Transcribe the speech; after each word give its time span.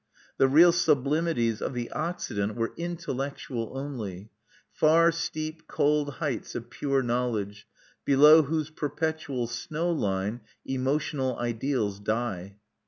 The 0.39 0.47
real 0.47 0.71
sublimities 0.71 1.61
of 1.61 1.75
the 1.75 1.91
Occident 1.91 2.55
were 2.55 2.73
intellectual 2.75 3.77
only; 3.77 4.31
far 4.73 5.11
steep 5.11 5.67
cold 5.67 6.13
heights 6.15 6.55
of 6.55 6.71
pure 6.71 7.03
knowledge, 7.03 7.67
below 8.03 8.41
whose 8.41 8.71
perpetual 8.71 9.45
snow 9.45 9.91
line 9.91 10.41
emotional 10.65 11.37
ideals 11.37 11.99
die. 11.99 12.55